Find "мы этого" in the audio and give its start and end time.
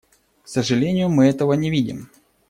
1.09-1.53